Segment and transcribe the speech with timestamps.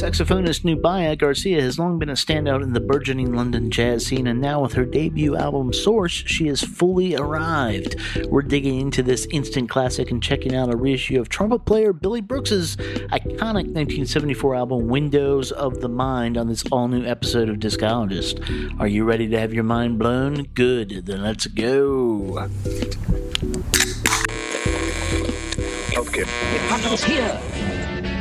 [0.00, 4.40] saxophonist Nubia Garcia has long been a standout in the burgeoning London jazz scene, and
[4.40, 7.96] now with her debut album Source, she has fully arrived.
[8.28, 12.22] We're digging into this instant classic and checking out a reissue of trumpet player Billy
[12.22, 18.40] Brooks's iconic 1974 album Windows of the Mind on this all new episode of Discologist.
[18.78, 20.44] Are you ready to have your mind blown?
[20.54, 22.48] Good, then let's go.
[25.94, 26.22] Okay.
[26.22, 27.38] It happens here,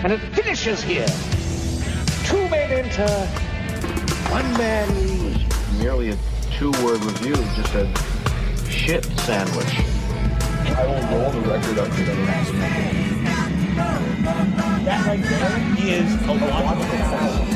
[0.04, 1.08] and it finishes here.
[2.80, 3.26] Two men enter,
[4.32, 5.80] one man leaves.
[5.80, 6.18] Merely a
[6.58, 7.92] two-word review just a
[8.70, 9.80] shit sandwich.
[10.78, 12.14] I will roll the record up to the
[14.86, 17.48] That right there is a wonderful sound.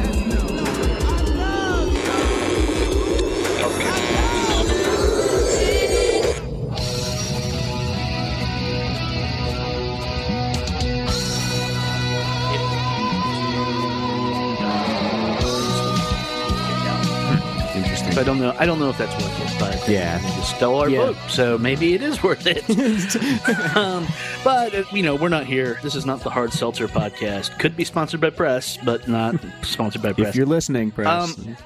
[18.14, 18.56] So I don't know.
[18.60, 20.20] I don't know if that's worth it, but Yeah.
[20.24, 21.06] it's a stellar Yeah.
[21.08, 22.64] book, so maybe it is worth it.
[23.76, 24.06] um,
[24.44, 25.80] but uh, you know, we're not here.
[25.82, 27.58] This is not the Hard Seltzer podcast.
[27.58, 30.30] Could be sponsored by Press, but not sponsored by Press.
[30.30, 31.38] If you're listening, press.
[31.40, 31.58] Um,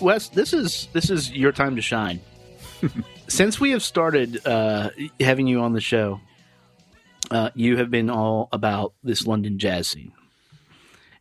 [0.00, 2.20] Wes, this is this is your time to shine.
[3.28, 6.20] Since we have started uh, having you on the show,
[7.30, 10.10] uh, you have been all about this London jazz scene.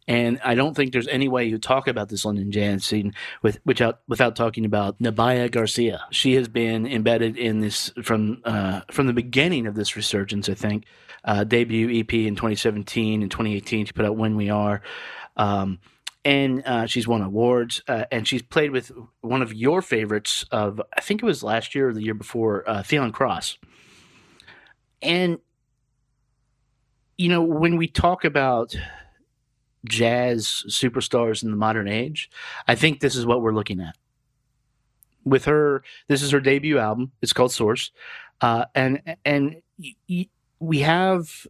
[0.08, 3.60] And I don't think there's any way you talk about this London jazz scene with,
[3.66, 6.02] without without talking about Nabaya Garcia.
[6.12, 10.50] She has been embedded in this from uh, from the beginning of this resurgence.
[10.50, 10.86] I think
[11.24, 13.86] uh, debut EP in 2017 and 2018.
[13.86, 14.82] She put out When We Are,
[15.38, 15.80] um,
[16.26, 17.82] and uh, she's won awards.
[17.88, 21.76] Uh, and she's played with one of your favorites of I think it was last
[21.76, 23.58] year or the year before, uh, Theon Cross.
[25.02, 25.40] And
[27.18, 28.76] you know when we talk about
[29.86, 32.30] jazz superstars in the modern age,
[32.68, 33.96] I think this is what we're looking at.
[35.26, 37.12] With her, this is her debut album.
[37.22, 37.92] It's called Source,
[38.42, 40.28] uh, and and y- y-
[40.60, 41.48] we have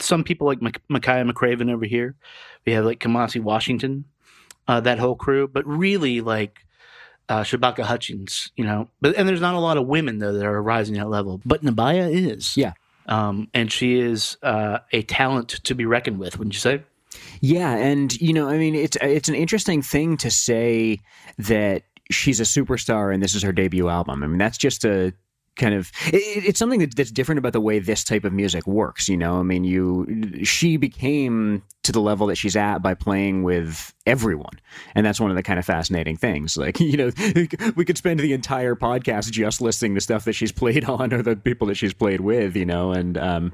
[0.00, 2.16] some people like Mik- Makaya McCraven over here.
[2.66, 4.06] We have like Kamasi Washington,
[4.66, 5.46] uh, that whole crew.
[5.46, 6.58] But really, like
[7.28, 8.88] uh, Shabaka Hutchings, you know.
[9.00, 11.40] But and there's not a lot of women though that are rising that level.
[11.44, 12.72] But Nabaya is, Yeah.
[13.06, 16.36] um, and she is uh, a talent to be reckoned with.
[16.36, 16.82] Wouldn't you say?
[17.40, 21.00] Yeah, and you know, I mean, it's it's an interesting thing to say
[21.38, 24.22] that she's a superstar and this is her debut album.
[24.22, 25.12] I mean, that's just a
[25.56, 28.66] kind of it, it's something that, that's different about the way this type of music
[28.66, 29.08] works.
[29.08, 33.42] You know, I mean, you she became to the level that she's at by playing
[33.42, 34.60] with everyone,
[34.94, 36.56] and that's one of the kind of fascinating things.
[36.56, 37.10] Like, you know,
[37.76, 41.22] we could spend the entire podcast just listing the stuff that she's played on or
[41.22, 42.56] the people that she's played with.
[42.56, 43.52] You know, and um,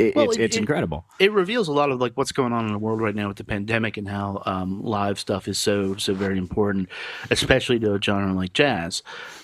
[0.00, 1.04] it, Well, it's it's it- incredible.
[1.18, 3.36] it reveals a lot of like what's going on in the world right now with
[3.36, 6.88] the pandemic and how um, live stuff is so so very important,
[7.30, 9.02] especially to a genre like jazz.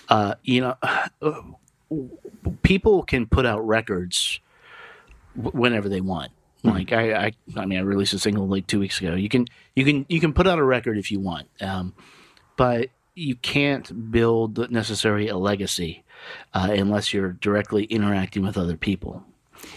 [0.09, 0.77] Uh, you know,
[2.63, 4.41] people can put out records
[5.35, 6.33] whenever they want.
[6.63, 9.15] Like I, I, I mean, I released a single like two weeks ago.
[9.15, 9.47] You can,
[9.77, 11.95] you can, you can put out a record if you want, um,
[12.57, 16.03] but you can't build necessarily a legacy
[16.55, 19.23] uh, unless you're directly interacting with other people.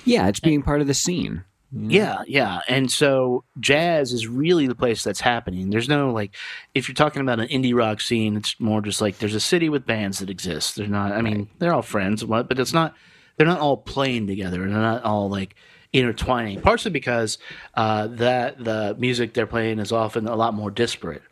[0.06, 1.44] Yeah, it's being part of the scene.
[1.72, 2.62] Yeah, yeah.
[2.68, 5.70] And so jazz is really the place that's happening.
[5.70, 6.36] There's no like
[6.74, 9.70] if you're talking about an indie rock scene, it's more just like there's a city
[9.70, 10.76] with bands that exist.
[10.76, 12.96] They're not I mean, they're all friends and what, but it's not
[13.38, 15.56] they're not all playing together and they're not all like
[15.94, 16.60] intertwining.
[16.62, 17.38] Partially because
[17.76, 21.24] uh, that the music they're playing is often a lot more disparate.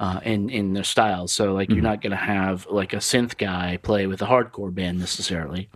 [0.00, 3.36] Uh, in in their styles, so like you're not going to have like a synth
[3.36, 5.68] guy play with a hardcore band necessarily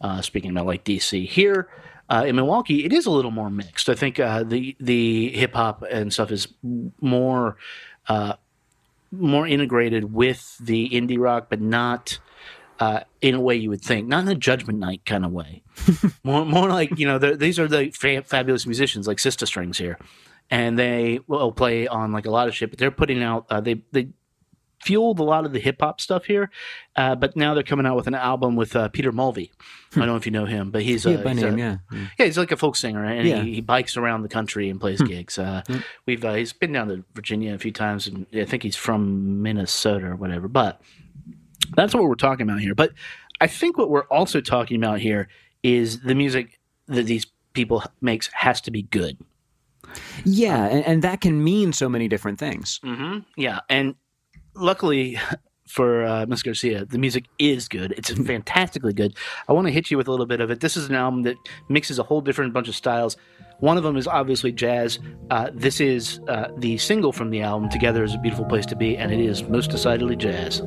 [0.00, 1.26] uh, speaking about like DC.
[1.28, 1.68] Here
[2.08, 3.88] uh, in Milwaukee, it is a little more mixed.
[3.88, 6.48] I think uh, the the hip hop and stuff is
[7.00, 7.56] more
[8.08, 8.34] uh,
[9.12, 12.18] more integrated with the indie rock, but not
[12.80, 15.62] uh, in a way you would think, not in a Judgment Night kind of way.
[16.24, 19.78] more more like you know the, these are the fa- fabulous musicians like Sister Strings
[19.78, 19.98] here,
[20.50, 22.70] and they will play on like a lot of shit.
[22.70, 24.08] But they're putting out uh, they they
[24.80, 26.50] fueled a lot of the hip hop stuff here,
[26.96, 29.50] uh, but now they're coming out with an album with uh, Peter Mulvey.
[29.94, 31.76] I don't know if you know him, but he's, Yeah, by he's name, a, yeah.
[32.18, 33.42] yeah, he's like a folk singer, and Yeah.
[33.42, 35.38] he, he bikes around the country and plays gigs.
[35.38, 35.62] Uh,
[36.06, 39.42] We've uh, he's been down to Virginia a few times, and I think he's from
[39.42, 40.48] Minnesota or whatever.
[40.48, 40.80] But
[41.76, 42.74] that's what we're talking about here.
[42.74, 42.92] But
[43.40, 45.28] I think what we're also talking about here
[45.62, 49.18] is the music that these people makes has to be good.
[50.24, 52.80] Yeah, and, and that can mean so many different things.
[52.84, 53.20] Mm-hmm.
[53.36, 53.94] Yeah, and
[54.58, 55.18] luckily
[55.68, 56.84] for uh, Miss Garcia.
[56.86, 57.92] The music is good.
[57.96, 59.16] It's fantastically good.
[59.48, 60.60] I want to hit you with a little bit of it.
[60.60, 61.36] This is an album that
[61.68, 63.16] mixes a whole different bunch of styles.
[63.60, 64.98] One of them is obviously jazz.
[65.30, 68.76] Uh, this is uh, the single from the album, Together is a Beautiful Place to
[68.76, 70.62] Be, and it is most decidedly jazz.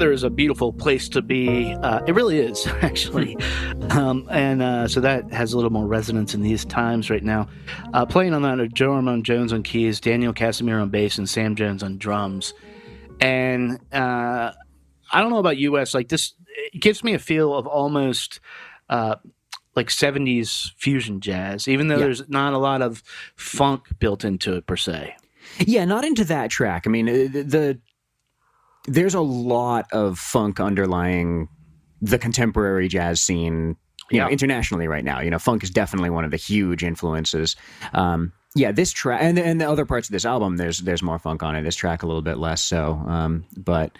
[0.00, 1.74] Together is a beautiful place to be.
[1.74, 3.36] Uh, it really is, actually.
[3.90, 7.48] Um, and uh, so that has a little more resonance in these times right now.
[7.92, 11.54] Uh, playing on that are Joe Armon-Jones on keys, Daniel Casimir on bass, and Sam
[11.54, 12.54] Jones on drums.
[13.20, 14.52] And uh,
[15.12, 16.32] I don't know about US, like this,
[16.72, 18.40] it gives me a feel of almost
[18.88, 19.16] uh,
[19.76, 22.04] like 70s fusion jazz, even though yeah.
[22.04, 23.02] there's not a lot of
[23.36, 25.14] funk built into it per se.
[25.58, 26.84] Yeah, not into that track.
[26.86, 27.78] I mean, uh, the
[28.90, 31.48] there's a lot of funk underlying
[32.02, 33.76] the contemporary jazz scene
[34.10, 34.24] you yeah.
[34.24, 35.20] know internationally right now.
[35.20, 37.56] You know funk is definitely one of the huge influences.
[37.94, 41.18] Um, yeah this track and, and the other parts of this album there's there's more
[41.20, 41.62] funk on it.
[41.62, 43.92] This track a little bit less so um, but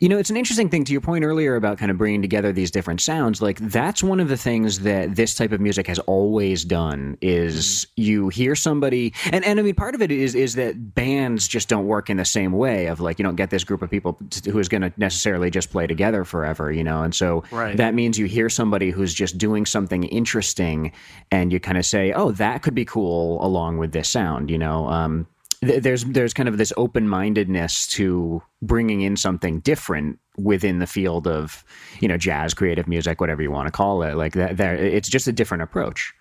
[0.00, 2.52] you know, it's an interesting thing to your point earlier about kind of bringing together
[2.52, 3.42] these different sounds.
[3.42, 7.86] Like that's one of the things that this type of music has always done is
[7.96, 11.68] you hear somebody and, and I mean part of it is is that bands just
[11.68, 14.18] don't work in the same way of like you don't get this group of people
[14.44, 17.02] who is going to necessarily just play together forever, you know.
[17.02, 17.76] And so right.
[17.76, 20.92] that means you hear somebody who's just doing something interesting
[21.30, 24.58] and you kind of say, "Oh, that could be cool along with this sound," you
[24.58, 24.86] know.
[24.88, 25.26] Um,
[25.60, 31.26] there's there's kind of this open mindedness to bringing in something different within the field
[31.26, 31.64] of
[32.00, 34.14] you know jazz, creative music, whatever you want to call it.
[34.14, 36.14] Like that, there it's just a different approach.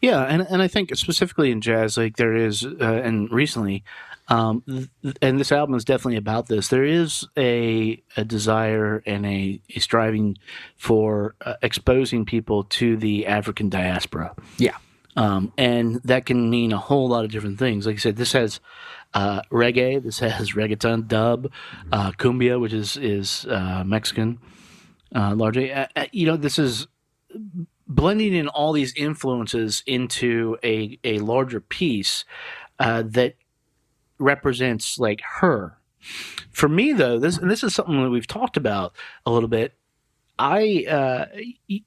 [0.00, 3.84] Yeah, and and I think specifically in jazz, like there is, uh, and recently,
[4.28, 6.68] um, th- and this album is definitely about this.
[6.68, 10.36] There is a a desire and a, a striving
[10.76, 14.34] for uh, exposing people to the African diaspora.
[14.58, 14.76] Yeah,
[15.16, 17.86] um, and that can mean a whole lot of different things.
[17.86, 18.60] Like I said, this has
[19.14, 21.50] uh, reggae, this has reggaeton, dub,
[21.92, 24.38] uh, cumbia, which is is uh, Mexican,
[25.14, 25.72] uh, largely.
[25.72, 26.88] Uh, uh, you know, this is
[27.86, 32.24] blending in all these influences into a a larger piece
[32.78, 33.34] that
[34.18, 35.78] represents like her.
[36.50, 38.94] For me, though, this and this is something that we've talked about
[39.24, 39.74] a little bit.
[40.40, 41.28] I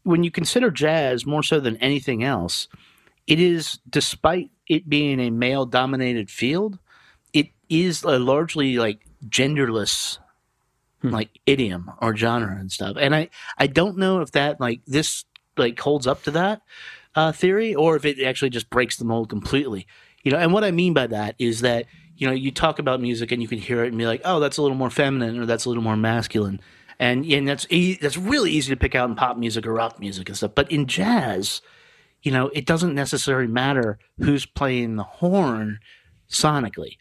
[0.03, 2.69] when you consider jazz more so than anything else
[3.27, 6.79] it is, despite it being a male dominated field,
[7.34, 10.17] it is a largely like genderless
[11.01, 11.10] hmm.
[11.10, 12.96] like idiom or genre and stuff.
[13.00, 15.25] And I, I don't know if that like this
[15.57, 16.62] like holds up to that
[17.15, 19.88] uh, theory or if it actually just breaks the mold completely.
[20.24, 23.01] You know, and what I mean by that is that you know you talk about
[23.01, 25.39] music and you can hear it and be like, oh, that's a little more feminine
[25.39, 26.60] or that's a little more masculine,
[27.00, 27.65] and and that's
[28.01, 30.51] that's really easy to pick out in pop music or rock music and stuff.
[30.55, 31.62] But in jazz,
[32.27, 35.79] you know, it doesn't necessarily matter who's playing the horn
[36.29, 36.98] sonically.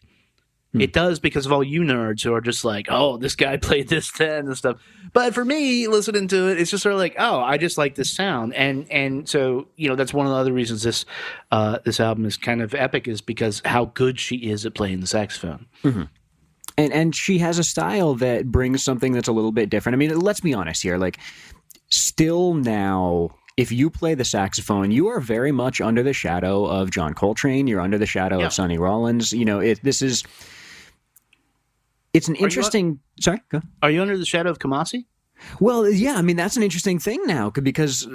[0.79, 3.89] It does because of all you nerds who are just like, oh, this guy played
[3.89, 4.79] this then and stuff.
[5.11, 7.95] But for me, listening to it, it's just sort of like, oh, I just like
[7.95, 11.03] this sound, and and so you know that's one of the other reasons this
[11.51, 15.01] uh, this album is kind of epic is because how good she is at playing
[15.01, 15.65] the saxophone.
[16.77, 19.95] and and she has a style that brings something that's a little bit different.
[19.95, 20.97] I mean, let's be honest here.
[20.97, 21.17] Like,
[21.89, 26.91] still now, if you play the saxophone, you are very much under the shadow of
[26.91, 27.67] John Coltrane.
[27.67, 28.45] You're under the shadow Yeah.
[28.45, 29.33] of Sonny Rollins.
[29.33, 30.23] You know, it, this is.
[32.13, 32.99] It's an you- interesting.
[33.19, 33.61] Sorry, go.
[33.83, 35.05] Are you under the shadow of Kamasi?
[35.59, 38.07] Well, yeah, I mean that's an interesting thing now because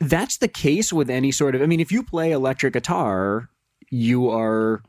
[0.00, 1.62] that's the case with any sort of.
[1.62, 3.48] I mean, if you play electric guitar,
[3.90, 4.82] you are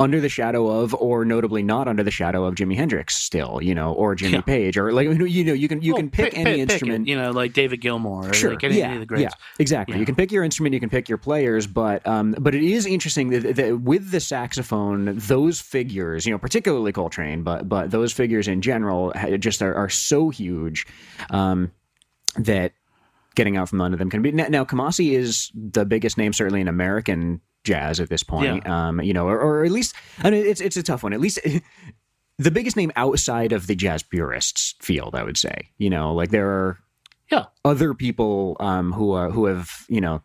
[0.00, 3.74] under the shadow of, or notably not under the shadow of Jimi Hendrix still, you
[3.76, 4.40] know, or Jimmy Yeah.
[4.40, 7.06] Page, or like you know, you can you Well, can pick, any it, instrument.
[7.06, 8.50] you know, like David Gilmour, or Sure.
[8.50, 8.86] like any, yeah.
[8.86, 9.22] any of the greats.
[9.22, 9.44] Yeah.
[9.60, 9.94] Exactly.
[9.94, 10.00] Yeah.
[10.00, 10.74] You can pick your instrument.
[10.74, 11.68] You can pick your players.
[11.68, 16.38] But um, but it is interesting that, that with the saxophone, those figures, you know,
[16.38, 20.86] particularly Coltrane, but but those figures in general, just are, are so huge
[21.30, 21.70] um,
[22.36, 22.72] that
[23.36, 24.32] getting out from under them can be.
[24.32, 28.66] Now, Kamasi is the biggest name, certainly in American jazz at this point.
[28.68, 31.12] Um, you know, or, or at least, I mean, it's it's a tough one.
[31.12, 31.38] At least.
[32.36, 35.68] The biggest name outside of the jazz purists field, I would say.
[35.78, 36.78] You know, like there are
[37.30, 37.44] Yeah.
[37.64, 40.20] other people um, who are who have you know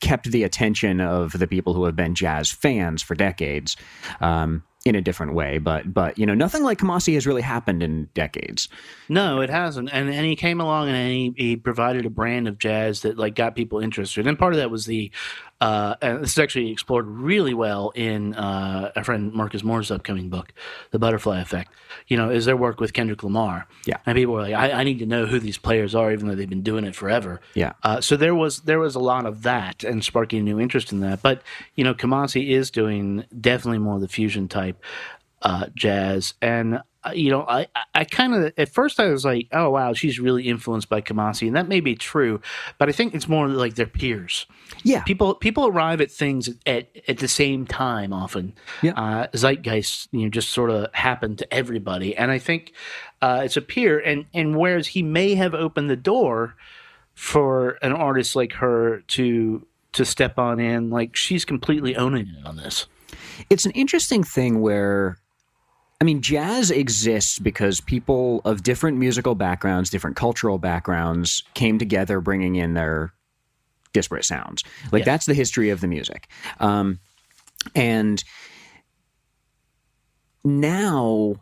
[0.00, 3.76] kept the attention of the people who have been jazz fans for decades
[4.22, 5.58] um, in a different way.
[5.58, 8.70] But but you know nothing like Kamasi has really happened in decades.
[9.10, 9.90] No, it hasn't.
[9.92, 13.34] And and he came along and he, he provided a brand of jazz that like
[13.34, 14.26] got people interested.
[14.26, 15.10] And part of that was the
[15.60, 20.28] uh, and this is actually explored really well in uh, our friend Marcus Moore's upcoming
[20.28, 20.52] book,
[20.92, 21.72] The Butterfly Effect.
[22.06, 23.66] You know, is their work with Kendrick Lamar.
[23.84, 23.98] Yeah.
[24.06, 26.34] And people were like, I, I need to know who these players are, even though
[26.34, 27.40] they've been doing it forever.
[27.54, 27.72] Yeah.
[27.82, 30.92] Uh, so there was there was a lot of that and sparking a new interest
[30.92, 31.22] in that.
[31.22, 31.42] But
[31.74, 34.82] you know, Kamasi is doing definitely more of the fusion type
[35.42, 36.80] uh, jazz, and
[37.14, 40.48] you know, I I- kind of at first I was like, oh wow, she's really
[40.48, 42.40] influenced by Kamasi, and that may be true,
[42.78, 44.46] but I think it's more like their peers.
[44.82, 48.52] Yeah, People people arrive at things at at the same time often.
[48.82, 48.92] Yeah.
[48.92, 52.72] Uh, zeitgeist, you know, just sort of happen to everybody, and I think
[53.22, 53.98] uh, it's a peer.
[54.00, 56.56] And and whereas he may have opened the door
[57.14, 62.44] for an artist like her to to step on in, like she's completely owning it
[62.46, 62.86] on this.
[63.48, 65.16] it's an interesting thing where
[66.00, 72.20] I mean, jazz exists because people of different musical backgrounds, different cultural backgrounds came together,
[72.20, 73.12] bringing in their
[73.92, 74.62] disparate sounds.
[74.92, 76.28] Like that's the history of the music.
[76.60, 77.00] Um,
[77.74, 78.22] and
[80.44, 81.34] now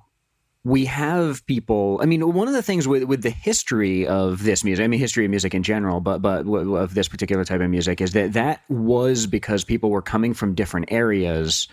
[0.64, 1.98] we have people.
[2.02, 4.98] I mean, one of the things with with the history of this music, I mean,
[4.98, 8.32] history of music in general, but but of this particular type of music is that
[8.32, 11.68] that was because people were coming from different areas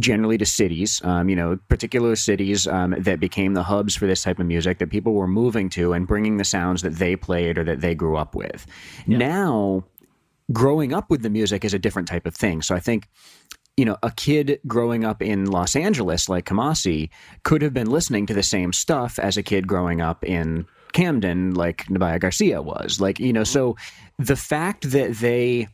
[0.00, 4.22] generally to cities, um, you know, particular cities um, that became the hubs for this
[4.22, 7.58] type of music that people were moving to and bringing the sounds that they played
[7.58, 8.66] or that they grew up with.
[9.06, 9.84] Now,
[10.52, 12.62] growing up with the music is a different type of thing.
[12.62, 13.08] So I think,
[13.76, 17.10] you know, a kid growing up in Los Angeles like Kamasi
[17.42, 21.54] could have been listening to the same stuff as a kid growing up in Camden
[21.54, 23.00] like Nabaya Garcia was.
[23.00, 23.76] Like, you know, so
[24.18, 25.68] the fact that they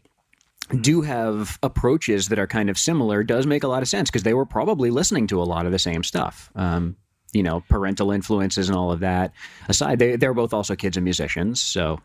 [0.80, 4.22] do have approaches that are kind of similar does make a lot of sense because
[4.22, 6.50] they were probably listening to a lot of the same stuff.
[6.54, 6.96] Um,
[7.32, 9.32] you know, parental influences and all of that
[9.68, 12.00] aside, they they're both also kids and musicians, so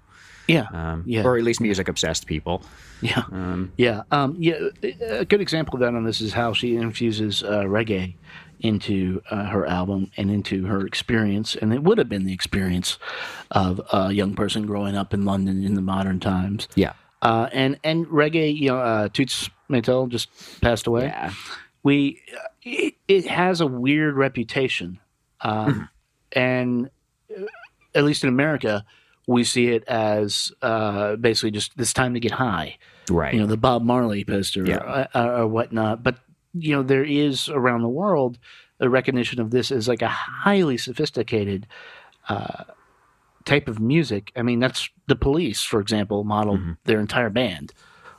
[0.48, 2.64] Yeah, um, yeah, or at least music obsessed people.
[3.02, 3.24] yeah,
[3.78, 4.56] yeah, um, yeah.
[5.08, 8.16] A good example of that on this is how she infuses uh, reggae
[8.62, 12.98] into uh, her album and into her experience, and it would have been the experience
[13.52, 16.68] of a young person growing up in London in the modern times.
[16.76, 20.30] Yeah, Uh, and and reggae, you know, uh, Toots Maytel just
[20.62, 21.06] passed away.
[21.06, 21.34] yeah,
[21.84, 22.22] we
[22.64, 25.00] it, it has a weird reputation
[25.42, 25.90] um,
[26.34, 26.90] and
[27.36, 27.44] uh,
[27.96, 28.84] at least in america
[29.28, 32.78] we see it as uh, basically just this time to get high
[33.10, 33.34] right.
[33.34, 35.08] you know the bob marley poster Yeah.
[35.16, 36.18] or, or whatnot but
[36.54, 38.38] you know there is around the world
[38.82, 41.66] a recognition of this as like a highly sophisticated
[42.28, 42.66] uh,
[43.50, 46.72] type of music i mean that's the police for example modeled Mm-hmm.
[46.86, 47.74] their entire band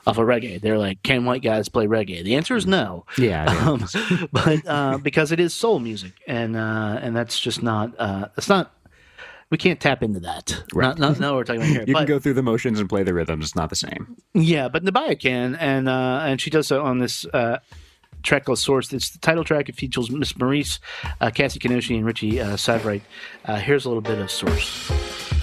[0.07, 3.45] off of reggae they're like can white guys play reggae the answer is no yeah,
[3.67, 3.87] um,
[4.33, 8.49] but uh, because it is soul music, and uh, and that's just not uh, it's
[8.49, 8.73] not
[9.51, 10.63] we can't tap into that.
[10.73, 10.87] Right.
[10.97, 11.85] Not, not, not what we're talking about here.
[11.89, 13.47] you but can go through the motions and play the rhythms.
[13.47, 14.17] It's not the same.
[14.33, 17.27] yeah, but Nabaya can, and uh, and she does so on this.
[17.27, 17.59] Uh,
[18.23, 18.93] Track called Source.
[18.93, 19.69] It's the title track.
[19.69, 20.79] It features Miss Maurice,
[21.21, 22.57] uh, Cassie Kinoshi, and Richie uh.
[23.45, 25.40] Uh, here's a little bit of Source.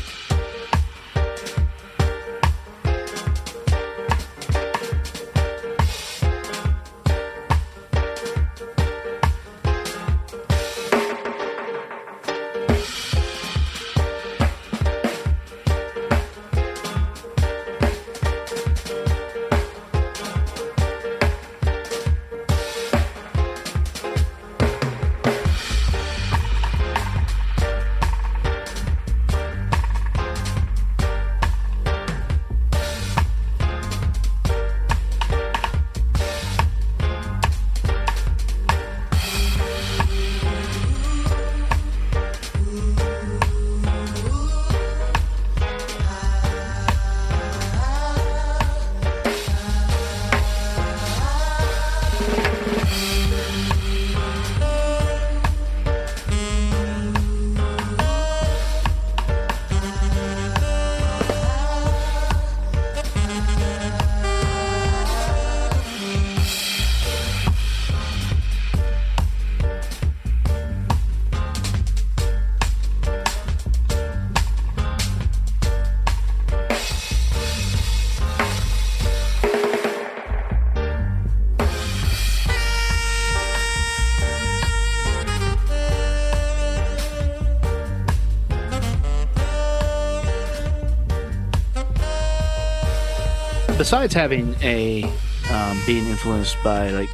[93.78, 95.04] Besides having a
[95.52, 97.10] um, being influenced by like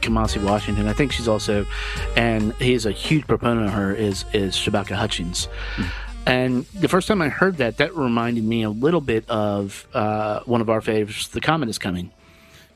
[0.00, 1.66] Kamasi Washington, I think she's also,
[2.16, 5.48] and he's a huge proponent of her is is Shabaka Hutchings.
[6.26, 10.40] And the first time I heard that, that reminded me a little bit of uh,
[10.44, 12.10] one of our favorites, "The Comet Is Coming."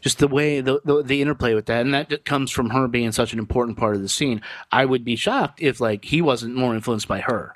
[0.01, 3.11] Just the way the, the the interplay with that, and that comes from her being
[3.13, 4.43] such an important part of the scene.
[4.71, 7.55] I would be shocked if like he wasn't more influenced by her.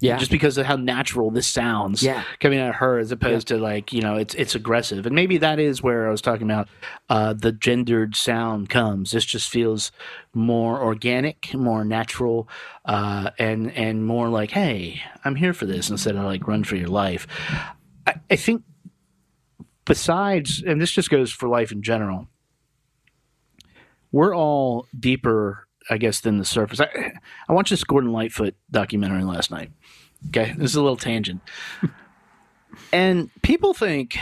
[0.00, 0.16] Yeah.
[0.18, 2.22] just because of how natural this sounds Yeah.
[2.40, 5.06] coming out of her as opposed to like you know it's it's aggressive.
[5.06, 6.68] And maybe that is where i was talking about
[7.08, 9.10] uh the gendered sound comes.
[9.10, 9.90] This just feels
[10.34, 12.48] more organic more natural
[12.84, 16.76] uh and and more like hey i'm here for this instead of like run for
[16.76, 17.26] your life.
[18.06, 18.62] I, I think
[19.84, 22.28] besides and this just goes for life in general
[24.12, 26.80] we're all deeper i guess than the surface.
[26.80, 27.12] I
[27.48, 29.70] i watched this gordon lightfoot documentary last night
[30.28, 31.40] okay this is a little tangent.
[32.92, 34.18] And people think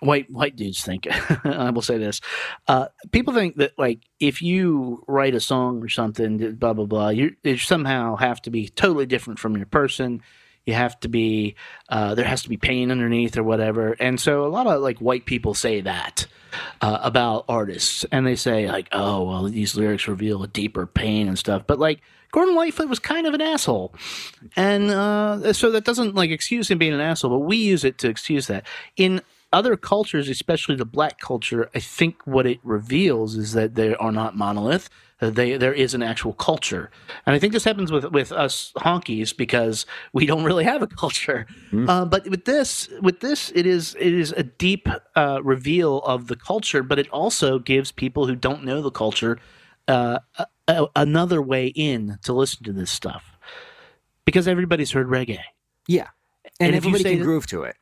[0.00, 1.06] white white dudes think
[1.44, 2.20] i will say this
[2.68, 7.08] uh, people think that like if you write a song or something blah blah blah
[7.08, 10.22] you, you somehow have to be totally different from your person
[10.66, 11.56] you have to be
[11.88, 13.92] uh, there has to be pain underneath or whatever.
[14.00, 16.26] And so a lot of like white people say that
[16.80, 18.04] uh, about artists.
[18.10, 21.64] And they say like oh well these lyrics reveal a deeper pain and stuff.
[21.66, 22.00] But like
[22.32, 23.94] gordon lightfoot was kind of an asshole.
[24.56, 27.98] And uh, so that doesn't like excuse him being an asshole but we use it
[27.98, 28.66] to excuse that.
[28.96, 29.20] In
[29.54, 34.12] other cultures especially the black culture i think what it reveals is that they are
[34.12, 34.90] not monolith
[35.20, 36.90] they there is an actual culture.
[37.24, 40.86] And i think this happens with with us honkies because we don't really have a
[40.86, 41.46] culture.
[41.72, 44.86] Uh, but with this with this it is it is a deep
[45.16, 49.38] uh, reveal of the culture but it also gives people who don't know the culture
[49.88, 53.36] uh, a, a, another way in to listen to this stuff.
[54.24, 55.40] Because everybody's heard reggae.
[55.86, 56.08] Yeah.
[56.60, 57.76] And, And if you everybody say can groove to it.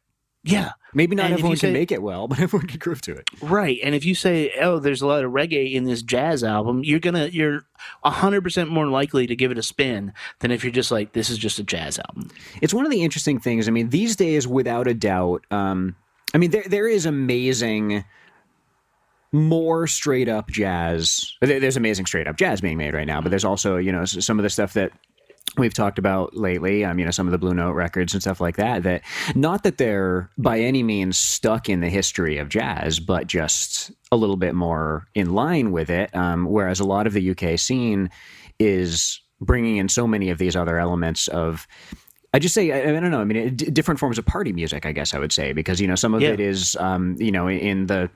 [0.44, 3.12] Yeah Maybe not And everyone say- can make it well, but everyone can groove to
[3.12, 3.26] it.
[3.40, 3.78] Right.
[3.82, 7.00] And if you say, "Oh, there's a lot of reggae in this jazz album," you're
[7.00, 7.64] going to you're
[8.04, 11.38] 100% more likely to give it a spin than if you're just like, "This is
[11.38, 12.28] just a jazz album."
[12.60, 13.68] It's one of the interesting things.
[13.68, 15.96] I mean, these days, without a doubt, um,
[16.34, 18.04] I mean, there there is amazing,
[19.32, 21.32] more straight up jazz.
[21.40, 24.38] There's amazing straight up jazz being made right now, but there's also you know some
[24.38, 24.92] of the stuff that
[25.58, 26.84] we've talked about lately.
[26.84, 28.82] Um, you know, some of the Blue Note records and stuff like that.
[28.84, 29.02] That
[29.34, 34.16] not that they're by any means stuck in the history of jazz, but just a
[34.16, 36.14] little bit more in line with it.
[36.14, 38.10] Um, whereas a lot of the UK scene
[38.58, 41.66] is bringing in so many of these other elements of.
[42.34, 43.20] I just say I, I don't know.
[43.20, 44.86] I mean, d- different forms of party music.
[44.86, 46.30] I guess I would say because you know some of Yeah.
[46.30, 48.08] it is um, you know in the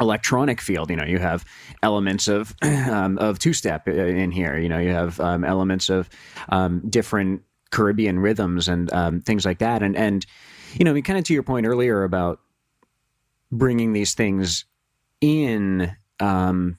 [0.00, 0.90] electronic field.
[0.90, 1.44] You know, you have
[1.82, 4.58] elements of um, of two step in here.
[4.58, 6.08] You know, you have um, elements of
[6.48, 9.82] um, different Caribbean rhythms and um, things like that.
[9.82, 10.24] And and
[10.74, 12.40] you know, I mean, kind of to your point earlier about
[13.50, 14.64] bringing these things
[15.20, 15.94] in.
[16.20, 16.78] Um,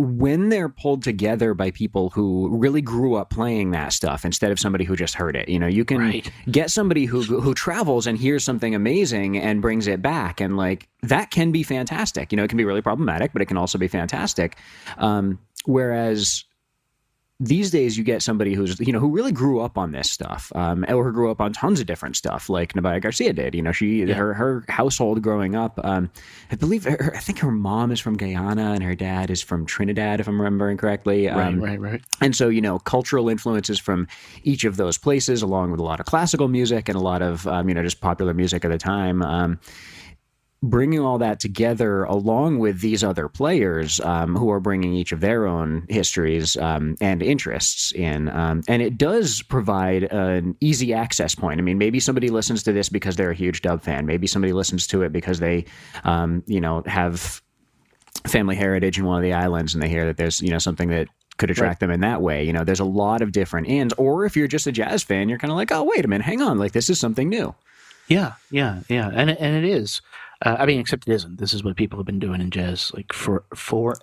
[0.00, 4.58] when they're pulled together by people who really grew up playing that stuff instead of
[4.60, 6.30] somebody who just heard it, you know, you can Right.
[6.48, 10.86] get somebody who who travels and hears something amazing and brings it back, and like
[11.02, 12.30] that can be fantastic.
[12.30, 14.56] You know, it can be really problematic, but it can also be fantastic.
[14.98, 16.44] Um, whereas
[17.40, 20.50] these days you get somebody who's you know who really grew up on this stuff
[20.54, 23.72] um, or grew up on tons of different stuff like Nabaya Garcia did you know
[23.72, 26.10] she her her household growing up um,
[26.50, 29.66] I believe her, I think her mom is from Guyana and her dad is from
[29.66, 32.02] Trinidad if I'm remembering correctly um, right, right.
[32.20, 34.06] and so, you know, cultural influences from
[34.42, 37.46] each of those places, along with a lot of classical music and a lot of,
[37.46, 39.22] um, you know, just popular music at the time.
[40.60, 45.20] Bringing all that together along with these other players um, who are bringing each of
[45.20, 51.36] their own histories um, and interests in um, and it does provide an easy access
[51.36, 51.60] point.
[51.60, 54.04] I mean maybe somebody listens to this because they're a huge dub fan.
[54.04, 55.64] Maybe somebody listens to it because they
[56.02, 57.40] um, you know have
[58.26, 60.88] family heritage in one of the islands and they hear that there's you know something
[60.88, 62.42] that could attract them in that way.
[62.42, 63.94] You know there's a lot of different ends.
[63.96, 66.24] Or if you're just a jazz fan you're kind of like oh wait a minute.
[66.24, 66.58] Hang on.
[66.58, 67.54] Like this is something new.
[68.08, 69.08] Yeah, yeah, yeah.
[69.14, 70.00] And and it is.
[70.44, 71.38] Uh, I mean, except it isn't.
[71.38, 74.00] This is what people have been doing in jazz like for forever.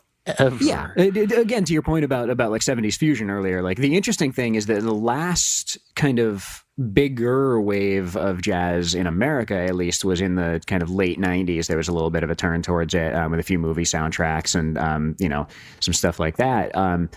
[0.59, 0.89] Yeah.
[0.97, 4.31] It- it- again, to your point about about like '70s fusion earlier, like the interesting
[4.31, 10.03] thing is that the last kind of bigger wave of jazz in America, at least,
[10.03, 11.67] was in the kind of late '90s.
[11.67, 13.83] There was a little bit of a turn towards it um, with a few movie
[13.83, 15.47] soundtracks and um, you know
[15.79, 16.75] some stuff like that.
[16.75, 17.09] Um,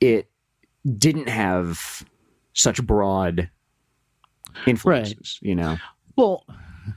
[0.00, 0.28] it
[0.98, 2.04] didn't have
[2.52, 3.48] such broad
[4.66, 5.76] influences, you know.
[6.16, 6.44] Well,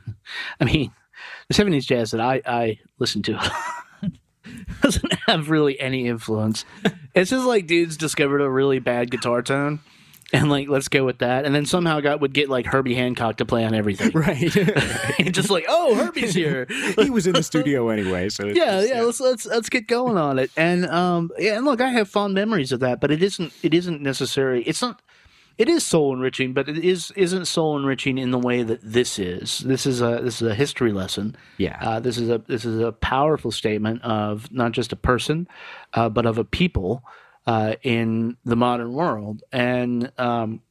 [0.59, 0.91] I mean,
[1.53, 3.39] '70s jazz that I I listen to
[4.81, 6.65] doesn't have really any influence.
[7.15, 9.79] It's just like dudes discovered a really bad guitar tone,
[10.33, 11.45] and like let's go with that.
[11.45, 14.55] And then somehow got would get like Herbie Hancock to play on everything, right.
[15.19, 16.65] and just like oh Herbie's here.
[16.97, 19.01] he was in the studio anyway, so it's yeah, just- yeah.
[19.01, 20.51] Let's let's let's get going on it.
[20.57, 23.73] And um, yeah, and look, I have fond memories of that, but it isn't it
[23.73, 24.63] isn't necessary.
[24.63, 25.01] It's not.
[25.57, 29.19] It is soul enriching, but it is isn't soul enriching in the way that this
[29.19, 29.59] is.
[29.59, 31.35] This is a this is a history lesson.
[31.57, 31.77] Yeah.
[31.79, 35.47] Uh, this is a this is a powerful statement of not just a person,
[35.93, 37.03] uh, but of a people
[37.45, 39.43] uh, in the modern world.
[39.51, 40.61] And um,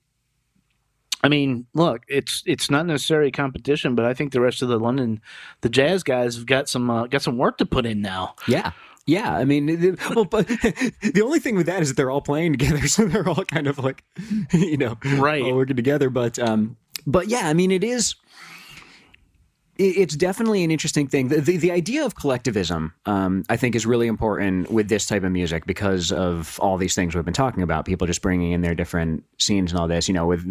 [1.23, 4.79] I mean, look, it's it's not necessarily competition, but I think the rest of the
[4.79, 5.21] London,
[5.61, 8.35] the jazz guys have got some uh, got some work to put in now.
[8.49, 8.73] Yeah.
[9.07, 10.47] Yeah, I mean, the, well, but
[11.03, 13.67] the only thing with that is that they're all playing together, so they're all kind
[13.67, 14.05] of like,
[14.53, 15.43] you know, Right.
[15.43, 16.09] all working together.
[16.09, 18.15] But, um, but yeah, I mean, it is.
[19.79, 21.29] It's definitely an interesting thing.
[21.29, 25.25] The, the, the idea of collectivism, um, I think, is really important with this type
[25.25, 27.87] of music because of all these things we've been talking about.
[27.87, 30.07] People just bringing in their different scenes and all this.
[30.09, 30.45] You know, with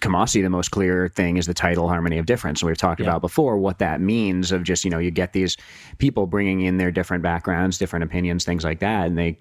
[0.00, 3.20] Kamasi, the most clear thing is the title "Harmony of Difference." And we've talked about
[3.20, 5.56] before what that means of just you know you get these
[5.98, 9.38] people bringing in their different backgrounds, different opinions, things like that, and they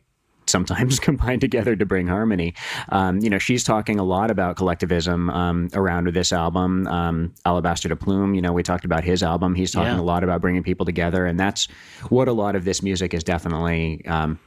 [0.47, 2.53] sometimes combine together to bring harmony.
[2.89, 7.89] Um, you know, she's talking a lot about collectivism um, around this album, um, Alabaster
[7.89, 8.33] DePlume.
[8.35, 9.55] You know, we talked about his album.
[9.55, 9.99] He's talking Yeah.
[9.99, 11.67] a lot about bringing people together, and that's
[12.09, 14.39] what a lot of this music is definitely um,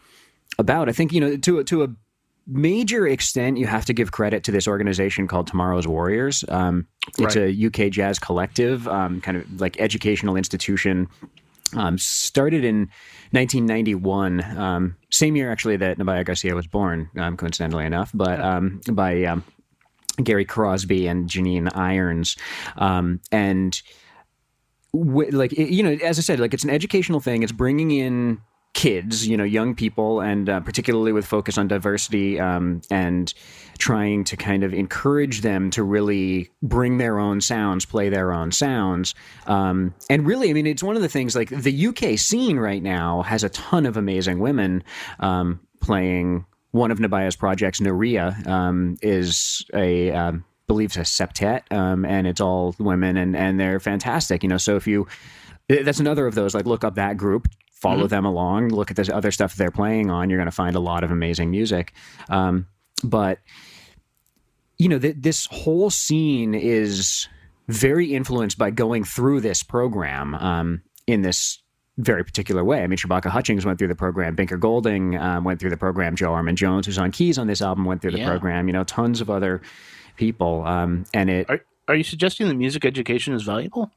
[0.59, 0.89] about.
[0.89, 1.89] I think you know to to a
[2.51, 6.45] major extent, you have to give credit to this organization called Tomorrow's Warriors.
[6.49, 6.87] Um,
[7.19, 7.49] it's Right.
[7.49, 11.09] a UK jazz collective, um, kind of like educational institution.
[11.77, 12.89] Um, started in
[13.31, 18.81] 1991, um, same year actually that Nabaya Garcia was born, um, coincidentally enough, but um,
[18.91, 19.45] by um,
[20.23, 22.37] Gary Crosby and Janine Irons,
[22.77, 23.81] um, and
[24.93, 27.45] w- like it, you know, as I said, like it's an educational thing.
[27.45, 28.41] It's bringing in
[28.73, 33.35] kids, you know, young people, and uh, particularly with focus on diversity um, and
[33.79, 38.53] trying to kind of encourage them to really bring their own sounds, play their own
[38.53, 39.15] sounds,
[39.47, 41.35] um, and really, I mean, it's one of the things.
[41.35, 44.85] Like the UK scene right now has a ton of amazing women
[45.19, 46.47] um, playing.
[46.73, 52.41] One of Nabaya's projects, Nérija, um, is a um, believes a septet, um, and it's
[52.41, 54.45] all women, and and they're fantastic.
[54.45, 55.09] You know, so if you
[55.69, 57.49] that's another of those like look up that group
[57.81, 60.77] follow them along look at this other stuff they're playing on you're going to find
[60.77, 61.93] a lot of amazing music
[62.29, 62.67] um,
[63.03, 63.39] but
[64.79, 67.29] you know th- this whole scene is
[67.69, 71.63] very influenced by going through this program um, in this
[71.99, 72.83] very particular way.
[72.83, 74.35] I mean, Shabaka Hutchings went through the program.
[74.35, 76.17] Binker Golding um, went through the program.
[76.17, 78.29] Joe Armon-Jones, who's on keys on this album, went through the Yeah.
[78.29, 78.69] program.
[78.69, 79.61] You know, tons of other
[80.17, 80.65] people.
[80.65, 83.91] Um, and it, Are are you suggesting that music education is valuable?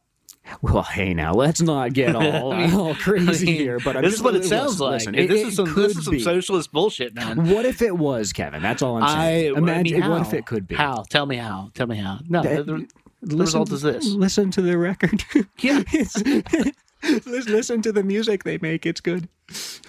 [0.61, 3.79] Well, hey, now let's not get all, all crazy I mean, here.
[3.83, 4.91] But I'm this is what it listen, sounds like.
[4.93, 7.49] listen, this it- is some this is some socialist bullshit, man.
[7.49, 8.61] What if it was, Kevin?
[8.61, 9.51] That's all I'm I saying.
[9.57, 10.75] I mean, Imagine what if it could be.
[10.75, 11.03] How?
[11.09, 11.71] Tell me how.
[11.73, 12.19] Tell me how.
[12.27, 12.87] No, That- the,
[13.21, 14.05] the result is this.
[14.05, 15.23] Listen to the record.
[15.59, 15.81] Yeah.
[17.25, 18.85] Listen to the music they make.
[18.85, 19.27] It's good.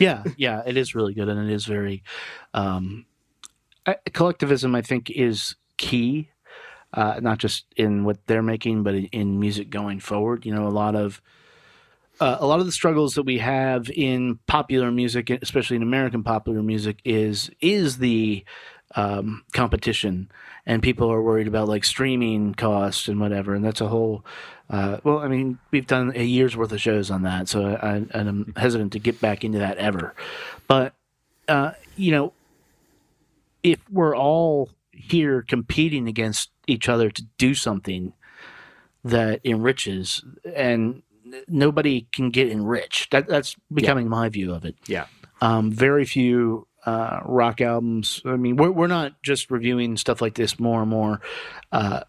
[0.00, 2.02] yeah yeah it is really good and it is very
[2.54, 3.06] um
[4.12, 6.28] collectivism i think is key
[6.94, 10.46] uh not just in what they're making but in, music going forward.
[10.46, 11.20] You know a lot of
[12.20, 16.22] uh, a lot of the struggles that we have in popular music especially in american
[16.22, 18.44] popular music is is the
[18.94, 20.30] um, competition.
[20.66, 23.54] And people are worried about like streaming costs and whatever.
[23.54, 24.24] And that's a whole
[24.70, 27.48] uh, well i mean we've done a year's worth of shows on that.
[27.48, 30.14] So I, i'm hesitant to get back into that ever.
[30.66, 30.94] But
[31.48, 32.32] uh, you know
[33.62, 38.12] if we're all here competing against each other to do something
[39.04, 40.24] that enriches
[40.54, 41.02] and
[41.48, 45.06] nobody can get enriched that, that's becoming my view of it Yeah.
[45.40, 48.20] um, very few uh, rock albums.
[48.26, 51.18] I mean, we're we're not just reviewing stuff like this more and more
[51.72, 52.00] uh,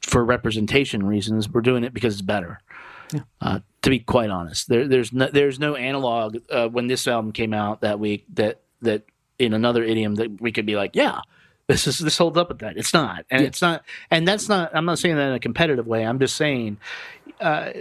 [0.00, 1.46] for representation reasons.
[1.48, 2.60] We're doing it because it's better.
[3.40, 7.32] Uh, to be quite honest, there, there's no there's no analog uh, when this album
[7.32, 9.04] came out that week that that
[9.38, 11.20] in another idiom that we could be like, yeah,
[11.68, 12.76] this is this holds up with that.
[12.76, 14.74] It's not, and it's not, and that's not.
[14.74, 16.06] I'm not saying that in a competitive way.
[16.06, 16.78] I'm just saying
[17.40, 17.72] uh,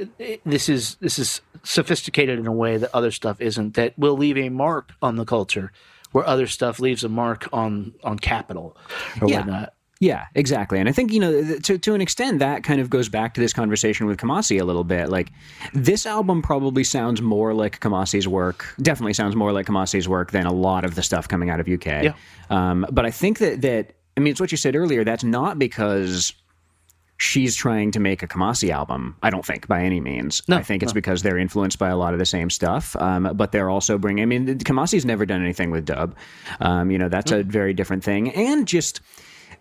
[0.44, 3.76] this is this is sophisticated in a way that other stuff isn't.
[3.76, 5.72] That will leave a mark on the culture,
[6.14, 8.76] where other stuff leaves a mark on on capital
[9.22, 9.38] or Yeah.
[9.38, 9.74] whatnot.
[10.02, 10.80] Yeah, exactly.
[10.80, 13.42] And I think, you know, to, to an extent, that kind of goes back to
[13.42, 15.10] this conversation with Kamasi a little bit.
[15.10, 15.32] Like,
[15.74, 20.46] this album probably sounds more like Kamasi's work, definitely sounds more like Kamasi's work than
[20.46, 21.86] a lot of the stuff coming out of UK.
[21.86, 22.14] Yeah.
[22.50, 25.06] Um, but I think that, that, I mean, it's what you said earlier.
[25.06, 26.34] That's not because
[27.18, 29.16] she's trying to make a Kamasi album.
[29.24, 30.42] I don't think by any means.
[30.48, 32.96] No, I think it's because they're influenced by a lot of the same stuff.
[32.98, 34.24] Um, but they're also bringing.
[34.24, 36.16] I mean, Kamasi's never done anything with dub.
[36.60, 38.32] Um, you know, that's a very different thing.
[38.34, 39.00] And just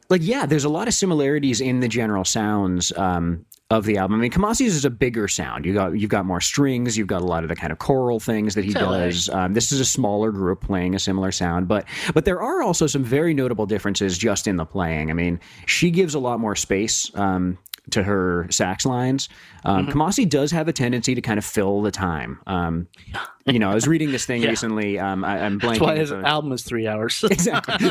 [0.09, 4.19] like yeah, there's a lot of similarities in the general sounds um, of the album.
[4.19, 5.65] I mean, Kamasi's is a bigger sound.
[5.65, 6.97] You got you've got more strings.
[6.97, 8.81] You've got a lot of the kind of choral things that he LA.
[8.81, 9.29] does.
[9.29, 12.87] Um, this is a smaller group playing a similar sound, but but there are also
[12.87, 15.11] some very notable differences just in the playing.
[15.11, 17.11] I mean, she gives a lot more space.
[17.15, 17.59] Um,
[17.91, 19.29] to her sax lines,
[19.65, 19.99] um, Mm-hmm.
[20.01, 22.41] Kamasi does have a tendency to kind of fill the time.
[22.47, 22.89] Um,
[23.47, 24.49] you know, I was reading this thing Yeah.
[24.51, 24.99] recently.
[24.99, 25.69] Um, I, I'm blanking.
[25.69, 27.23] That's why his the- album is three hours.
[27.31, 27.91] exactly.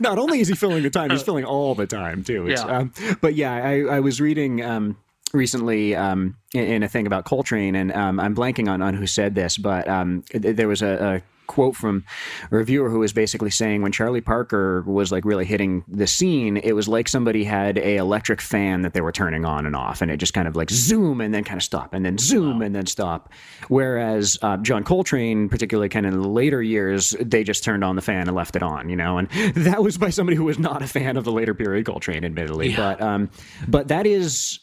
[0.00, 2.46] Not only is he filling the time, he's filling all the time too.
[2.48, 2.78] It's, Yeah.
[2.78, 4.96] Um, but yeah, I, I was reading um,
[5.32, 9.34] recently um, in, a thing about Coltrane, and um, I'm blanking on, on who said
[9.34, 12.04] this, but um, th- there was a, a quote from
[12.50, 16.56] a reviewer who was basically saying when Charlie Parker was like really hitting the scene,
[16.56, 20.02] it was like somebody had a electric fan that they were turning on and off,
[20.02, 22.62] and it just kind of like zoom and then kind of stop, and then zoom
[22.62, 23.32] and then stop.
[23.68, 27.96] Whereas uh, John Coltrane, particularly kind of in the later years, they just turned on
[27.96, 30.58] the fan and left it on, you know, and that was by somebody who was
[30.58, 33.30] not a fan of the later period Coltrane, admittedly, but um,
[33.68, 34.60] but that is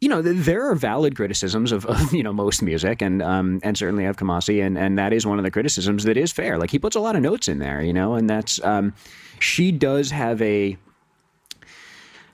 [0.00, 3.76] you know, there are valid criticisms of, of you know most music, and um, and
[3.76, 6.58] certainly of Kamasi, and and that is one of the criticisms that is fair.
[6.58, 8.94] Like he puts a lot of notes in there, you know, and that's um,
[9.40, 10.76] she does have a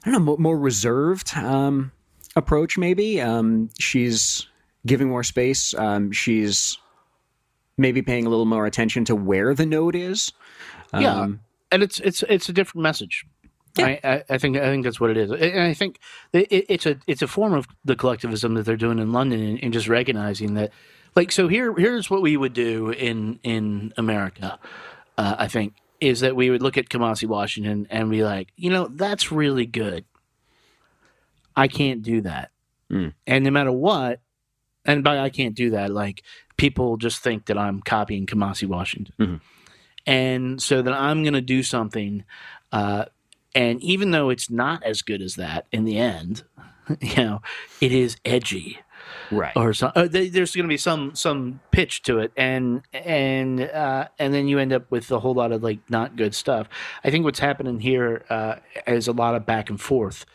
[0.04, 1.90] I don't know more, reserved um,
[2.36, 2.76] approach.
[2.76, 4.46] Maybe um, she's
[4.86, 5.72] giving more space.
[5.74, 6.76] Um, she's
[7.78, 10.32] maybe paying a little more attention to where the note is.
[10.92, 11.40] yeah, Um,
[11.72, 13.24] and it's it's it's a different message.
[13.78, 15.98] I, I, I think I think that's what it is, and I think
[16.32, 19.42] it, it- it's a it's a form of the collectivism that they're doing in London,
[19.42, 20.70] and, and just recognizing that,
[21.16, 24.58] like, so here here's what we would do in in America.
[25.18, 28.68] Uh, I think is that we would look at Kamasi Washington and be like, you
[28.70, 30.04] know, that's really good.
[31.56, 32.50] I can't do that,
[33.26, 34.20] and no matter what,
[34.84, 36.22] and by I can't do that, like
[36.56, 39.14] people just think that I'm copying Kamasi Washington
[40.06, 42.24] and so then I'm going to do something.
[42.72, 43.06] Uh,
[43.54, 46.42] and even though it's not as good as that in the end,
[47.00, 47.42] you know,
[47.80, 48.78] it is edgy
[49.30, 49.56] right.
[49.56, 53.60] or some, uh, th- there's going to be some some pitch to it, and and
[53.60, 56.68] uh, and then you end up with a whole lot of like not good stuff.
[57.02, 60.26] I think what's happening here uh, is a lot of back and forth.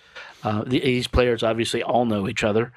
[0.43, 2.71] Uh, the, these players obviously all know each other.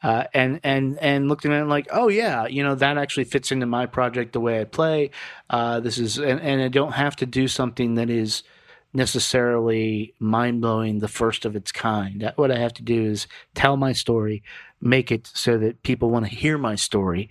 [0.00, 3.50] Uh, and and and looking at it like, oh yeah, you know that actually fits
[3.50, 5.10] into my project the way I play.
[5.50, 8.44] Uh, this is and, and I don't have to do something that is
[8.92, 12.32] necessarily mind blowing, the first of its kind.
[12.36, 14.42] What I have to do is tell my story,
[14.80, 17.28] make it so that people want to hear my story,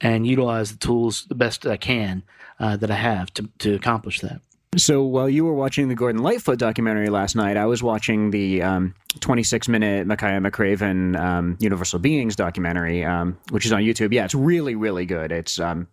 [0.00, 2.22] and utilize the tools the best I can
[2.58, 4.40] uh, that I have to to accomplish that.
[4.76, 8.62] So while you were watching the Gordon Lightfoot documentary last night, I was watching the
[8.62, 14.12] um, 26 minute Makaya McCraven um, Universal Beings documentary, um, which is on YouTube.
[14.12, 15.30] Yeah, it's really, really good.
[15.30, 15.86] It's um,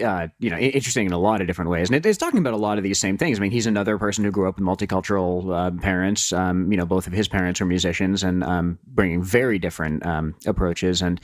[0.00, 2.54] uh, you know, interesting in a lot of different ways, and it, it's talking about
[2.54, 3.38] a lot of these same things.
[3.38, 6.32] I mean, he's another person who grew up with multicultural uh, parents.
[6.32, 10.34] Um, you know, both of his parents were musicians, and um, bringing very different um,
[10.46, 11.02] approaches.
[11.02, 11.20] And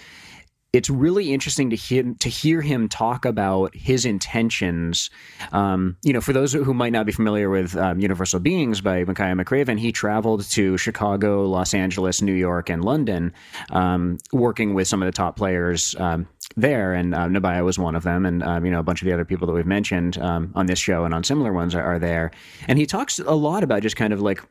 [0.73, 5.09] it's really interesting to hear to hear him talk about his intentions.
[5.51, 9.05] Um, you know, for those who might not be familiar with um, Universal Beings by
[9.05, 13.33] Makaya McCraven, he traveled to Chicago, Los Angeles, New York, and London,
[13.71, 16.93] um, working with some of the top players um, there.
[16.93, 19.13] And uh, Nabaya was one of them, and um, you know a bunch of the
[19.13, 21.99] other people that we've mentioned um, on this show and on similar ones are, are
[21.99, 22.31] there.
[22.67, 24.43] And he talks a lot about just kind of like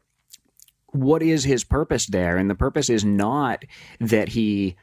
[0.91, 3.63] what is his purpose there, and the purpose is not
[3.99, 4.75] that he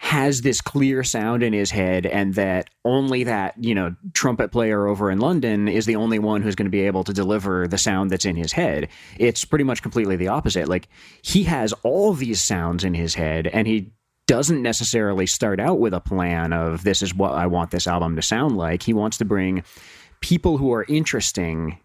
[0.00, 4.86] has this clear sound in his head and that only that you know trumpet player
[4.86, 7.76] over in london is the only one who's going to be able to deliver the
[7.76, 8.88] sound that's in his head
[9.18, 10.86] it's pretty much completely the opposite like
[11.22, 13.90] he has all these sounds in his head and he
[14.28, 18.14] doesn't necessarily start out with a plan of this is what i want this album
[18.14, 19.64] to sound like he wants to bring
[20.20, 21.78] people who are interesting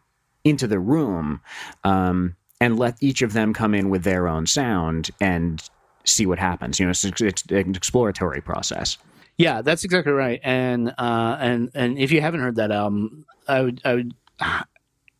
[0.43, 1.41] into the room
[1.83, 5.69] um, and let each of them come in with their own sound and
[6.05, 6.79] see what happens.
[6.79, 8.97] You know, it's, it's an exploratory process.
[9.37, 10.39] Yeah, that's exactly right.
[10.43, 14.13] And uh, and and if you haven't heard that album, I would I would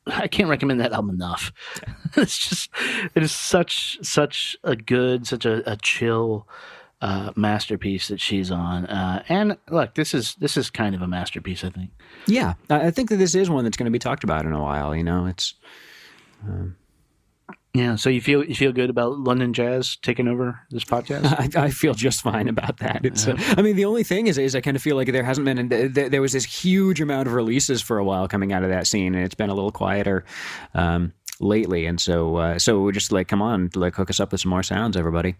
[0.07, 1.51] I can't recommend that album enough.
[2.15, 2.69] it's just
[3.15, 6.47] it is such such a good, such a, a chill
[7.03, 8.85] uh, masterpiece that she's on.
[8.85, 11.91] Uh, and look, this is this is kind of a masterpiece, I think.
[12.27, 14.61] Yeah, I think that this is one that's going to be talked about in a
[14.61, 14.95] while.
[14.95, 15.55] You know, it's
[17.73, 17.95] Yeah.
[17.95, 21.25] So you feel you feel good about London Jazz taking over this podcast?
[21.57, 23.03] I, I feel just fine about that.
[23.03, 25.25] It's, uh, I mean, the only thing is, is I kind of feel like there
[25.25, 28.63] hasn't been, there, there was this huge amount of releases for a while coming out
[28.63, 30.23] of that scene, and it's been a little quieter
[30.73, 31.11] um,
[31.41, 31.85] lately.
[31.85, 34.51] And so, uh, so we're just like, come on, like hook us up with some
[34.51, 35.35] more sounds, everybody.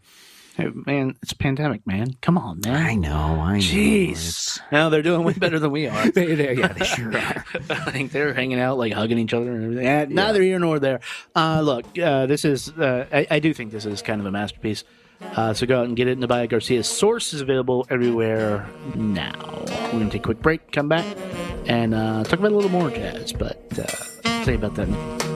[0.56, 2.16] Hey, man, it's a pandemic, man.
[2.22, 2.76] Come on, man.
[2.76, 3.60] I know, I know.
[3.60, 4.12] Jeez.
[4.12, 6.12] It's- No, they're doing way better than we are.
[6.12, 7.46] They, they, yeah, they sure are.
[7.72, 9.88] I think they're hanging out, like hugging each other and everything.
[9.88, 11.00] Eh, Neither here nor there.
[11.36, 14.32] Uh, look, uh, this is, uh, I, I do think this is kind of a
[14.32, 14.84] masterpiece.
[15.22, 16.20] Uh, so go out and get it.
[16.20, 19.32] Nubya Garcia's source is available everywhere now.
[19.68, 21.06] We're going to take a quick break, come back,
[21.66, 23.86] and uh, talk about a little more jazz, but uh,
[24.26, 25.33] I'll tell you about that.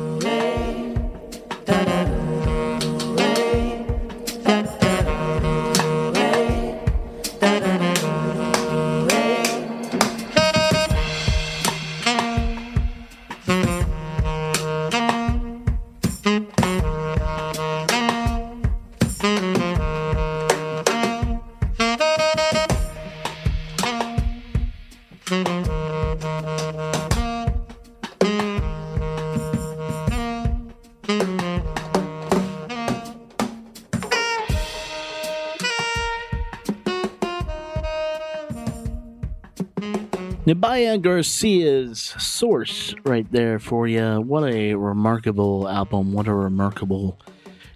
[41.00, 44.22] Garcia's source right there for you.
[44.22, 46.14] What a remarkable album.
[46.14, 47.20] What a remarkable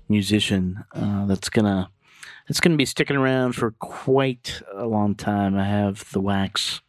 [0.09, 0.83] musician.
[0.93, 1.89] Uh, that's gonna
[2.47, 5.57] it's gonna be sticking around for quite a long time.
[5.57, 6.81] I have the wax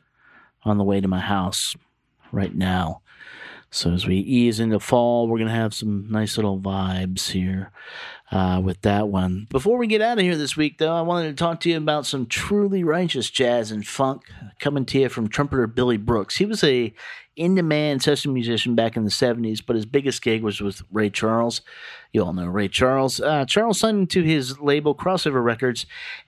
[0.64, 1.76] on the way to my house
[2.32, 3.02] right now.
[3.70, 7.72] So as we ease into fall, we're gonna have some nice little vibes here
[8.32, 9.46] uh, with that one.
[9.50, 11.76] Before we get out of here this week, though, I wanted to talk to you
[11.76, 14.22] about some truly righteous jazz and funk
[14.58, 16.36] coming to you from trumpeter Billy Brooks.
[16.36, 16.94] He was a
[17.36, 21.60] in-demand session musician back in the 70s, but his biggest gig was with Ray Charles.
[22.12, 23.20] You all know Ray Charles.
[23.20, 25.84] Uh, Charles signed to his label Crossover Records,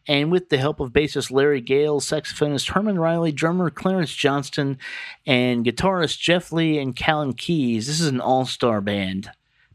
[0.07, 4.79] and with the help of bassist Larry Gale, saxophonist Herman Riley, drummer Clarence Johnston,
[5.27, 9.31] and guitarist Jeff Lee and Callan Keys, this is an all-star band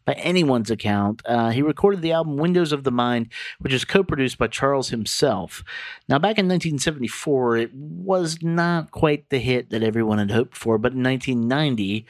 [0.09, 1.21] by anyone's account.
[1.23, 3.27] Uh, he recorded the album Windows of the Mind,
[3.59, 5.63] which is co produced by Charles himself.
[6.07, 10.79] Now, back in 1974, it was not quite the hit that everyone had hoped for,
[10.79, 12.07] but in 1990,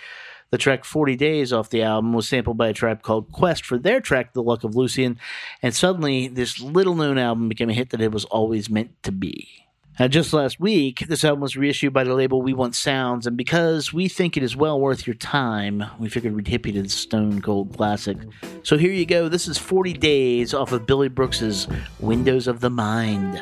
[0.49, 3.77] the track 40 Days off the album was sampled by a tribe called Quest for
[3.77, 5.19] their track The Luck of Lucien,
[5.61, 9.11] and suddenly this little known album became a hit that it was always meant to
[9.11, 9.68] be.
[9.99, 13.35] Uh, just last week, this album was reissued by the label We Want Sounds, and
[13.35, 16.83] because we think it is well worth your time, we figured we'd hip you to
[16.83, 18.17] the Stone Cold Classic.
[18.63, 19.27] So here you go.
[19.27, 21.67] This is 40 Days off of Billy Brooks's
[21.99, 23.41] Windows of the Mind.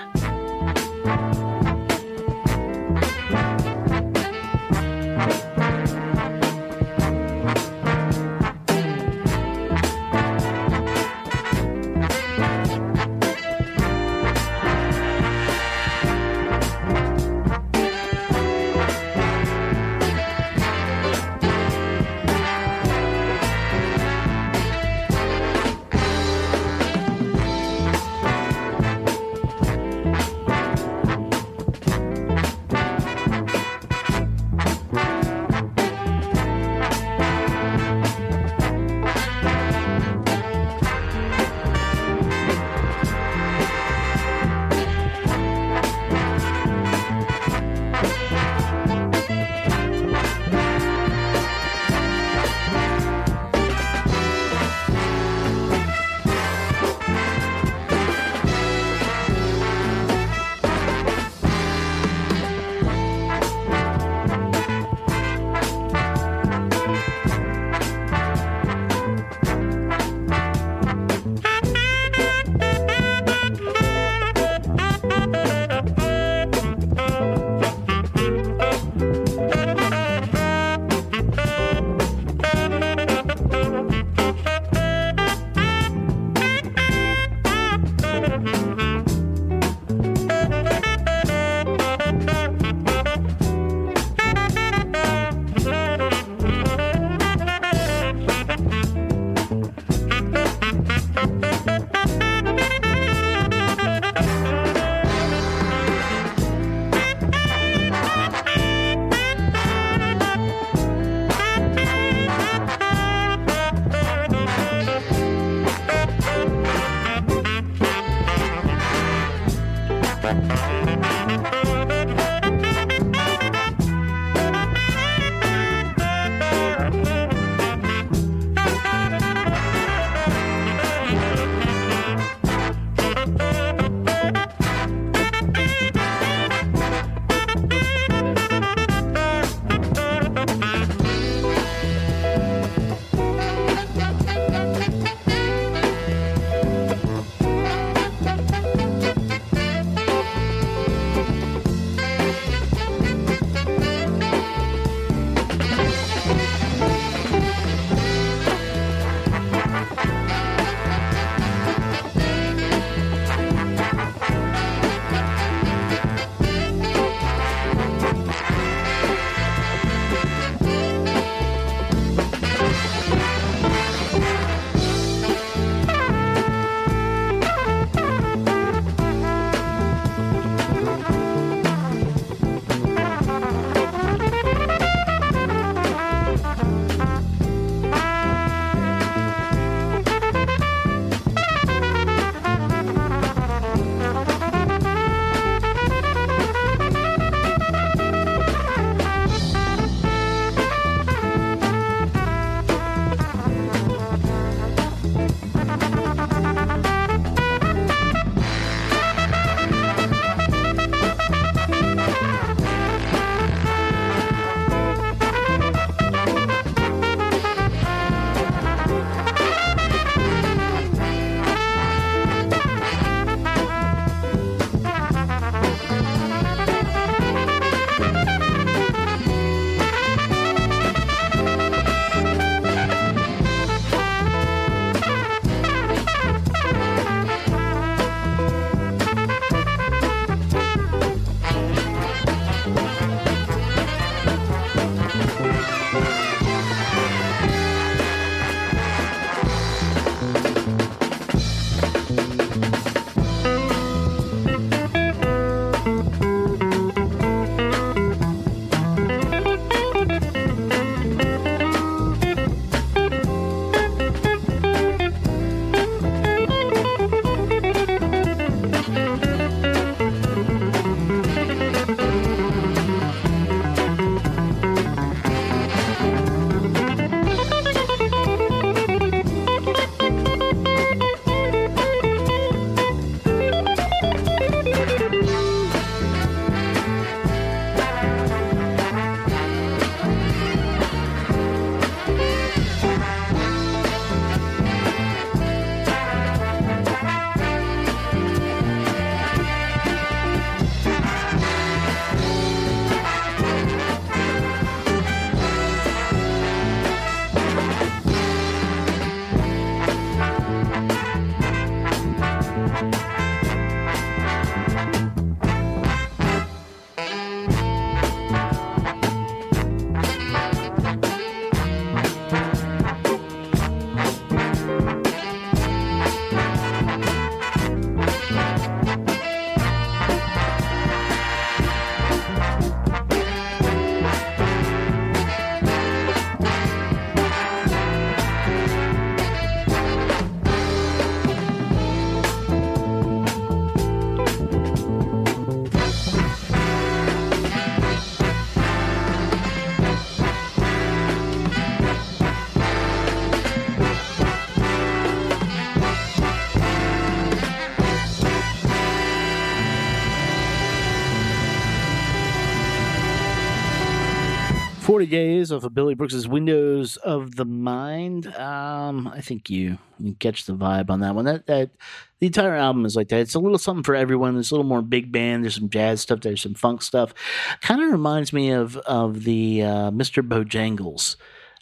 [364.98, 368.35] 40 days off of Billy Brooks's Windows of the Mind.
[368.35, 371.25] Um, I think you, you catch the vibe on that one.
[371.25, 371.69] That that
[372.17, 373.19] the entire album is like that.
[373.19, 374.33] It's a little something for everyone.
[374.33, 375.43] There's a little more big band.
[375.43, 376.21] There's some jazz stuff.
[376.21, 377.13] There's some funk stuff.
[377.62, 380.27] Kind of reminds me of of the uh, Mr.
[380.27, 381.15] Bojangles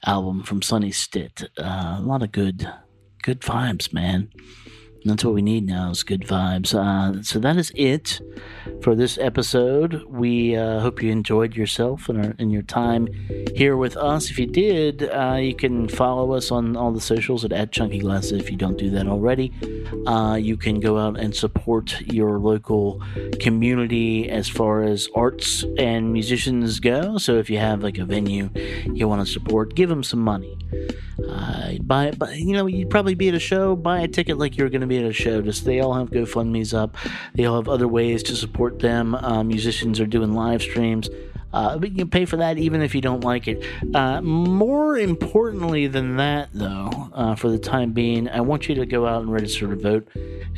[0.05, 1.43] album from Sonny Stitt.
[1.57, 2.71] Uh, a lot of good
[3.21, 4.29] good vibes, man.
[5.05, 6.73] That's what we need now is good vibes.
[6.73, 8.19] Uh, so that is it
[8.81, 10.03] for this episode.
[10.09, 13.07] We uh, hope you enjoyed yourself and, our, and your time
[13.53, 14.31] here with us.
[14.31, 17.99] If you did, uh, you can follow us on all the socials at, at Chunky
[17.99, 19.53] Glasses if you don't do that already.
[20.07, 22.99] Uh, you can go out and support your local
[23.39, 27.19] community as far as arts and musicians go.
[27.19, 28.49] So if you have like a venue
[28.91, 30.57] you want to support, give them some money.
[31.29, 33.75] Uh, buy, buy, you know, you'd probably be at a show.
[33.75, 35.41] Buy a ticket like you're going to be a show.
[35.41, 36.95] Just they all have GoFundmes up.
[37.33, 39.15] They all have other ways to support them.
[39.15, 41.09] Uh, musicians are doing live streams.
[41.55, 43.63] Uh, but you can pay for that even if you don't like it.
[43.95, 48.85] Uh, more importantly than that, though, uh, for the time being, I want you to
[48.85, 50.07] go out and register to vote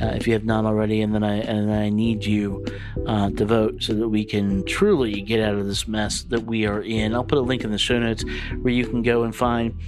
[0.01, 2.65] uh, if you have not already, and then I and I need you
[3.05, 6.65] uh, to vote so that we can truly get out of this mess that we
[6.65, 7.13] are in.
[7.13, 8.25] I'll put a link in the show notes
[8.61, 9.79] where you can go and find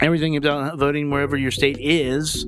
[0.00, 2.46] everything about voting wherever your state is,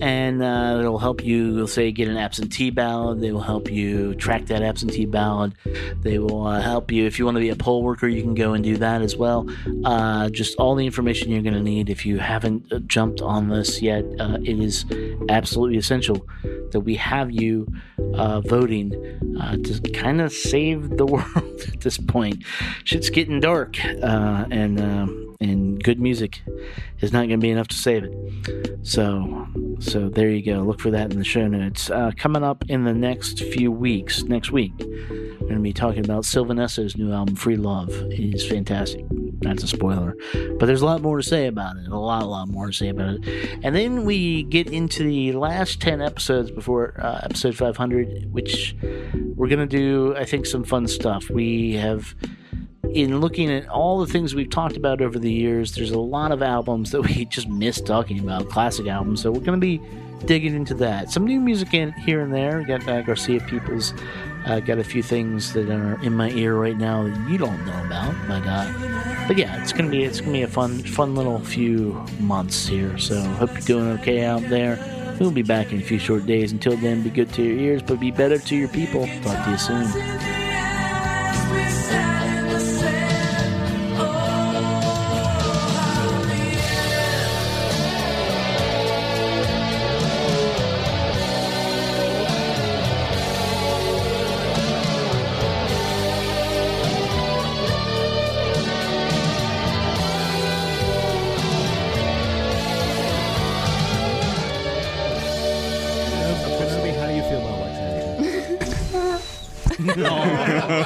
[0.00, 1.66] and uh, it'll help you.
[1.66, 3.20] Say get an absentee ballot.
[3.20, 5.52] They will help you track that absentee ballot.
[6.00, 8.08] They will uh, help you if you want to be a poll worker.
[8.08, 9.48] You can go and do that as well.
[9.84, 13.48] Uh, just all the information you're going to need if you haven't uh, jumped on
[13.48, 14.04] this yet.
[14.18, 14.84] Uh, it is
[15.28, 16.26] absolutely essential
[16.72, 17.66] that we have you
[18.14, 22.44] uh, voting to kind of save the world at this point.
[22.84, 25.26] Shit's getting dark, and.
[25.40, 26.42] And good music
[27.00, 28.78] is not going to be enough to save it.
[28.82, 29.46] So,
[29.80, 30.62] so there you go.
[30.62, 31.90] Look for that in the show notes.
[31.90, 36.04] Uh, coming up in the next few weeks, next week, we're going to be talking
[36.04, 37.90] about Sylvan Esso's new album, Free Love.
[37.90, 39.04] It is fantastic.
[39.40, 40.16] That's a spoiler,
[40.58, 41.88] but there's a lot more to say about it.
[41.88, 43.58] A lot, a lot more to say about it.
[43.62, 48.74] And then we get into the last ten episodes before uh, episode 500, which
[49.34, 50.16] we're going to do.
[50.16, 51.28] I think some fun stuff.
[51.28, 52.14] We have
[52.92, 56.32] in looking at all the things we've talked about over the years, there's a lot
[56.32, 59.22] of albums that we just missed talking about, classic albums.
[59.22, 59.80] So we're going to be
[60.24, 61.10] digging into that.
[61.10, 62.58] Some new music in here and there.
[62.58, 63.92] We got uh, Garcia Peoples.
[64.46, 67.66] Uh, got a few things that are in my ear right now that you don't
[67.66, 71.16] know about, but uh, but yeah, it's gonna be it's gonna be a fun fun
[71.16, 72.96] little few months here.
[72.96, 74.78] So hope you're doing okay out there.
[75.18, 76.52] We'll be back in a few short days.
[76.52, 79.08] Until then, be good to your ears, but be better to your people.
[79.22, 80.35] Talk to you soon.